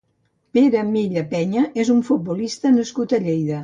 Pere 0.57 0.81
Milla 0.95 1.25
Peña 1.35 1.69
és 1.85 1.95
un 1.99 2.03
futbolista 2.11 2.77
nascut 2.81 3.19
a 3.21 3.27
Lleida. 3.29 3.59